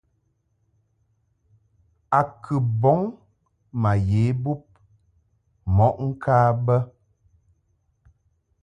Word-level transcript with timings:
A 2.17 2.19
kɨ 2.43 2.55
bɔŋ 2.81 2.99
ma 3.81 3.91
ye 4.09 4.23
bub 4.43 4.63
mɔʼ 5.75 5.95
ŋka 6.07 6.35
bə. 6.65 6.75